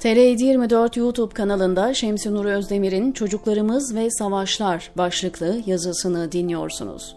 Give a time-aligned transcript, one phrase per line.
[0.00, 7.16] TR24 YouTube kanalında Şemsi Nur Özdemir'in Çocuklarımız ve Savaşlar başlıklı yazısını dinliyorsunuz.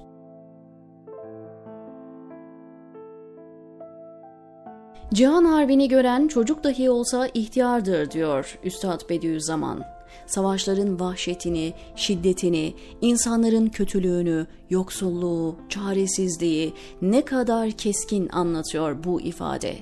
[5.14, 9.84] Cihan Harbi'ni gören çocuk dahi olsa ihtiyardır diyor Üstad Bediüzzaman.
[10.28, 19.76] Savaşların vahşetini, şiddetini, insanların kötülüğünü, yoksulluğu, çaresizliği ne kadar keskin anlatıyor bu ifade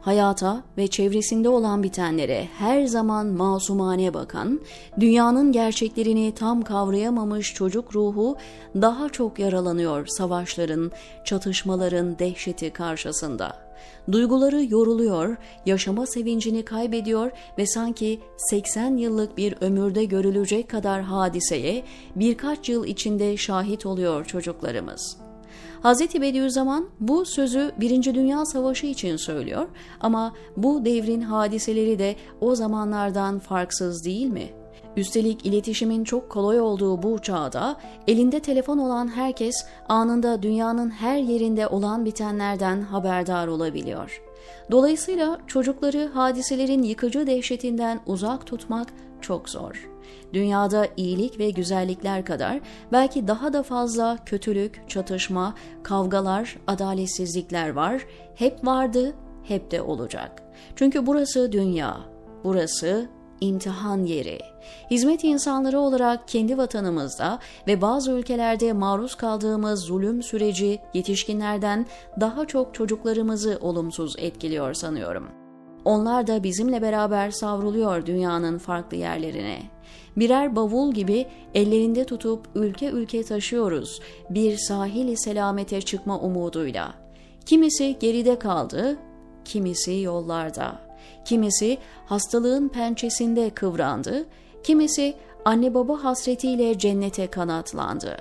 [0.00, 4.60] hayata ve çevresinde olan bitenlere her zaman masumane bakan,
[5.00, 8.36] dünyanın gerçeklerini tam kavrayamamış çocuk ruhu
[8.74, 10.92] daha çok yaralanıyor savaşların,
[11.24, 13.68] çatışmaların dehşeti karşısında.
[14.12, 21.84] Duyguları yoruluyor, yaşama sevincini kaybediyor ve sanki 80 yıllık bir ömürde görülecek kadar hadiseye
[22.16, 25.27] birkaç yıl içinde şahit oluyor çocuklarımız.''
[25.82, 26.00] Hz.
[26.00, 29.68] Bediüzzaman bu sözü Birinci Dünya Savaşı için söylüyor
[30.00, 34.48] ama bu devrin hadiseleri de o zamanlardan farksız değil mi?
[34.96, 37.76] Üstelik iletişimin çok kolay olduğu bu çağda
[38.06, 44.22] elinde telefon olan herkes anında dünyanın her yerinde olan bitenlerden haberdar olabiliyor.
[44.70, 48.88] Dolayısıyla çocukları hadiselerin yıkıcı dehşetinden uzak tutmak
[49.20, 49.88] çok zor.
[50.32, 52.60] Dünyada iyilik ve güzellikler kadar
[52.92, 58.06] belki daha da fazla kötülük, çatışma, kavgalar, adaletsizlikler var.
[58.34, 60.42] Hep vardı, hep de olacak.
[60.76, 61.96] Çünkü burası dünya,
[62.44, 63.08] burası
[63.40, 64.38] imtihan yeri.
[64.90, 71.86] Hizmet insanları olarak kendi vatanımızda ve bazı ülkelerde maruz kaldığımız zulüm süreci yetişkinlerden
[72.20, 75.37] daha çok çocuklarımızı olumsuz etkiliyor sanıyorum.
[75.84, 79.62] Onlar da bizimle beraber savruluyor dünyanın farklı yerlerine.
[80.16, 84.00] Birer bavul gibi ellerinde tutup ülke ülke taşıyoruz
[84.30, 86.94] bir sahili selamete çıkma umuduyla.
[87.46, 88.96] Kimisi geride kaldı,
[89.44, 90.78] kimisi yollarda.
[91.24, 94.26] Kimisi hastalığın pençesinde kıvrandı,
[94.62, 95.14] kimisi
[95.44, 98.16] anne baba hasretiyle cennete kanatlandı.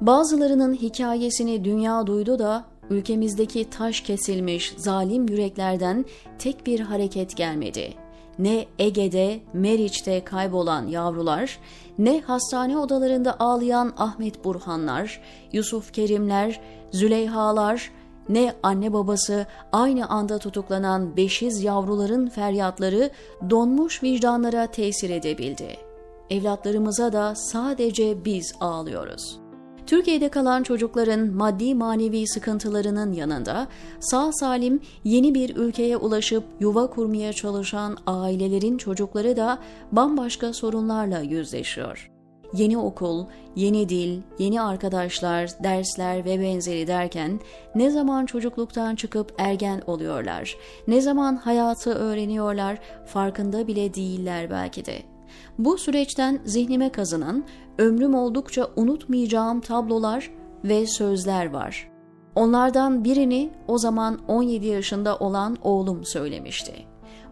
[0.00, 6.04] Bazılarının hikayesini dünya duydu da ülkemizdeki taş kesilmiş zalim yüreklerden
[6.38, 7.94] tek bir hareket gelmedi.
[8.38, 11.58] Ne Ege'de, Meriç'te kaybolan yavrular,
[11.98, 15.20] ne hastane odalarında ağlayan Ahmet Burhanlar,
[15.52, 17.90] Yusuf Kerimler, Züleyhalar,
[18.28, 23.10] ne anne babası aynı anda tutuklanan beşiz yavruların feryatları
[23.50, 25.76] donmuş vicdanlara tesir edebildi.
[26.30, 29.49] Evlatlarımıza da sadece biz ağlıyoruz.''
[29.90, 33.68] Türkiye'de kalan çocukların maddi manevi sıkıntılarının yanında
[34.00, 39.58] sağ salim yeni bir ülkeye ulaşıp yuva kurmaya çalışan ailelerin çocukları da
[39.92, 42.10] bambaşka sorunlarla yüzleşiyor.
[42.52, 47.40] Yeni okul, yeni dil, yeni arkadaşlar, dersler ve benzeri derken
[47.74, 50.56] ne zaman çocukluktan çıkıp ergen oluyorlar,
[50.88, 55.09] ne zaman hayatı öğreniyorlar farkında bile değiller belki de.
[55.58, 57.44] Bu süreçten zihnime kazınan,
[57.78, 60.30] ömrüm oldukça unutmayacağım tablolar
[60.64, 61.90] ve sözler var.
[62.34, 66.72] Onlardan birini o zaman 17 yaşında olan oğlum söylemişti.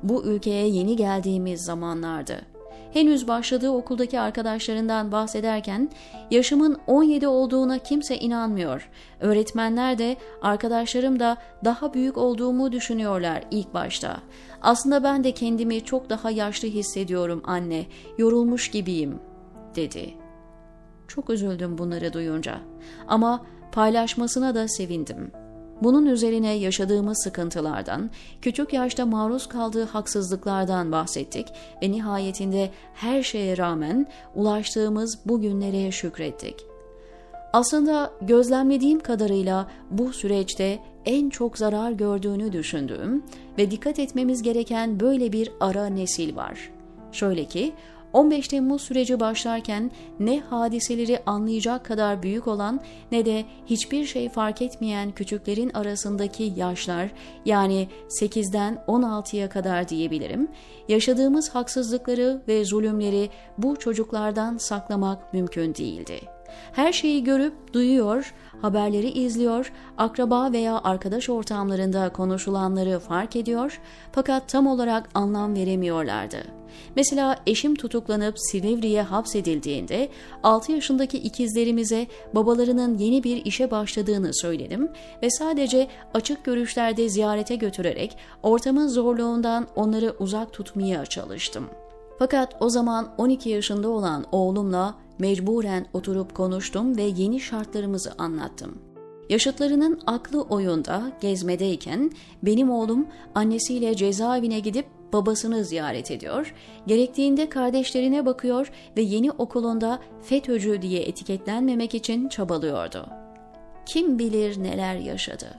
[0.03, 2.57] Bu ülkeye yeni geldiğimiz zamanlardı.
[2.93, 5.91] Henüz başladığı okuldaki arkadaşlarından bahsederken
[6.31, 8.91] yaşımın 17 olduğuna kimse inanmıyor.
[9.21, 14.16] Öğretmenler de arkadaşlarım da daha büyük olduğumu düşünüyorlar ilk başta.
[14.62, 17.87] Aslında ben de kendimi çok daha yaşlı hissediyorum anne,
[18.19, 19.19] yorulmuş gibiyim,
[19.77, 20.15] dedi.
[21.09, 22.60] Çok üzüldüm bunları duyunca
[23.09, 25.38] ama paylaşmasına da sevindim.''
[25.83, 28.11] Bunun üzerine yaşadığımız sıkıntılardan,
[28.43, 31.47] küçük yaşta maruz kaldığı haksızlıklardan bahsettik
[31.83, 36.55] ve nihayetinde her şeye rağmen ulaştığımız bu günlere şükrettik.
[37.53, 43.22] Aslında gözlemlediğim kadarıyla bu süreçte en çok zarar gördüğünü düşündüğüm
[43.59, 46.71] ve dikkat etmemiz gereken böyle bir ara nesil var.
[47.12, 47.72] Şöyle ki
[48.12, 52.80] 15 Temmuz süreci başlarken ne hadiseleri anlayacak kadar büyük olan
[53.12, 57.10] ne de hiçbir şey fark etmeyen küçüklerin arasındaki yaşlar
[57.44, 57.88] yani
[58.21, 60.48] 8'den 16'ya kadar diyebilirim,
[60.88, 66.37] yaşadığımız haksızlıkları ve zulümleri bu çocuklardan saklamak mümkün değildi.''
[66.72, 73.80] Her şeyi görüp duyuyor, haberleri izliyor, akraba veya arkadaş ortamlarında konuşulanları fark ediyor
[74.12, 76.59] fakat tam olarak anlam veremiyorlardı.
[76.97, 80.09] Mesela eşim tutuklanıp Silivri'ye hapsedildiğinde
[80.42, 84.89] 6 yaşındaki ikizlerimize babalarının yeni bir işe başladığını söyledim
[85.22, 91.71] ve sadece açık görüşlerde ziyarete götürerek ortamın zorluğundan onları uzak tutmaya çalıştım.
[92.18, 98.78] Fakat o zaman 12 yaşında olan oğlumla mecburen oturup konuştum ve yeni şartlarımızı anlattım.
[99.28, 102.10] Yaşıtlarının aklı oyunda gezmedeyken
[102.42, 106.54] benim oğlum annesiyle cezaevine gidip babasını ziyaret ediyor,
[106.86, 113.06] gerektiğinde kardeşlerine bakıyor ve yeni okulunda FETÖ'cü diye etiketlenmemek için çabalıyordu.
[113.86, 115.54] Kim bilir neler yaşadı,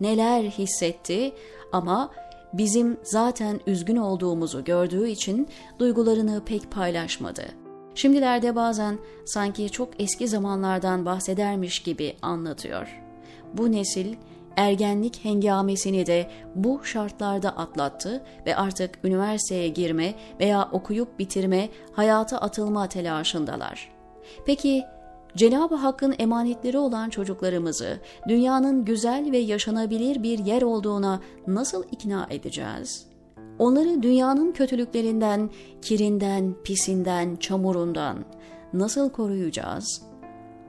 [0.00, 1.32] neler hissetti
[1.72, 2.10] ama
[2.52, 5.48] bizim zaten üzgün olduğumuzu gördüğü için
[5.78, 7.42] duygularını pek paylaşmadı.
[7.94, 13.00] Şimdilerde bazen sanki çok eski zamanlardan bahsedermiş gibi anlatıyor.
[13.54, 14.14] Bu nesil
[14.56, 22.88] ergenlik hengamesini de bu şartlarda atlattı ve artık üniversiteye girme veya okuyup bitirme, hayata atılma
[22.88, 23.92] telaşındalar.
[24.46, 24.84] Peki
[25.36, 27.98] Cenab-ı Hakk'ın emanetleri olan çocuklarımızı
[28.28, 33.06] dünyanın güzel ve yaşanabilir bir yer olduğuna nasıl ikna edeceğiz?
[33.58, 35.50] Onları dünyanın kötülüklerinden,
[35.82, 38.24] kirinden, pisinden, çamurundan
[38.72, 40.02] nasıl koruyacağız?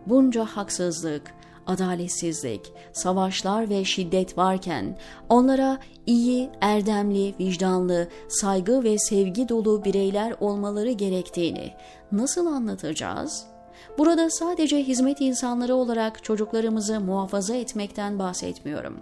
[0.05, 1.33] Bunca haksızlık,
[1.67, 4.97] adaletsizlik, savaşlar ve şiddet varken
[5.29, 11.73] onlara iyi, erdemli, vicdanlı, saygı ve sevgi dolu bireyler olmaları gerektiğini
[12.11, 13.50] nasıl anlatacağız?
[13.97, 18.99] Burada sadece hizmet insanları olarak çocuklarımızı muhafaza etmekten bahsetmiyorum.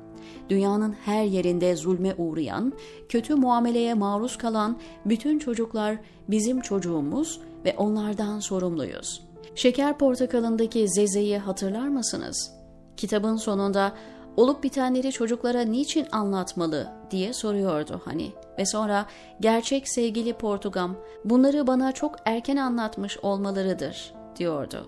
[0.49, 2.73] Dünyanın her yerinde zulme uğrayan,
[3.09, 5.97] kötü muameleye maruz kalan bütün çocuklar
[6.27, 9.23] bizim çocuğumuz ve onlardan sorumluyuz.
[9.55, 12.51] Şeker Portakalı'ndaki Zeze'yi hatırlar mısınız?
[12.97, 13.93] Kitabın sonunda
[14.37, 18.31] olup bitenleri çocuklara niçin anlatmalı diye soruyordu hani.
[18.57, 19.05] Ve sonra
[19.39, 20.95] gerçek sevgili Portugam
[21.25, 24.87] bunları bana çok erken anlatmış olmalarıdır diyordu.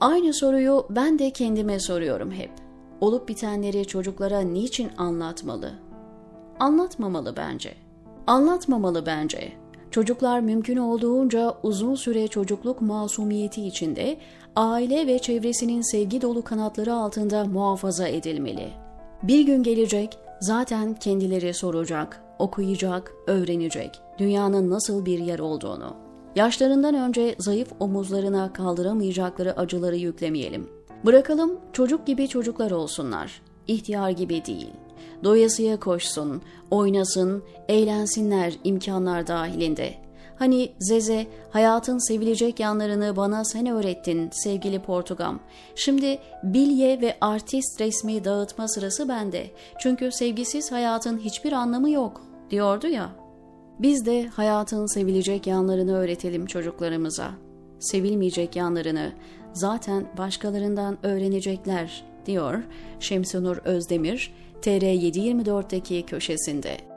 [0.00, 2.50] Aynı soruyu ben de kendime soruyorum hep.
[3.00, 5.72] Olup bitenleri çocuklara niçin anlatmalı?
[6.60, 7.74] Anlatmamalı bence.
[8.26, 9.52] Anlatmamalı bence.
[9.90, 14.16] Çocuklar mümkün olduğunca uzun süre çocukluk masumiyeti içinde
[14.56, 18.68] aile ve çevresinin sevgi dolu kanatları altında muhafaza edilmeli.
[19.22, 26.05] Bir gün gelecek, zaten kendileri soracak, okuyacak, öğrenecek dünyanın nasıl bir yer olduğunu.
[26.36, 30.68] Yaşlarından önce zayıf omuzlarına kaldıramayacakları acıları yüklemeyelim.
[31.04, 34.70] Bırakalım çocuk gibi çocuklar olsunlar, ihtiyar gibi değil.
[35.24, 39.94] Doyasıya koşsun, oynasın, eğlensinler imkanlar dahilinde.
[40.38, 45.40] Hani Zeze, hayatın sevilecek yanlarını bana sen öğrettin sevgili Portugam.
[45.74, 49.50] Şimdi bilye ve artist resmi dağıtma sırası bende.
[49.78, 53.25] Çünkü sevgisiz hayatın hiçbir anlamı yok, diyordu ya.
[53.78, 57.30] Biz de hayatın sevilecek yanlarını öğretelim çocuklarımıza.
[57.78, 59.12] Sevilmeyecek yanlarını
[59.52, 62.62] zaten başkalarından öğrenecekler, diyor
[63.00, 66.95] Şemsunur Özdemir, TR724'deki köşesinde.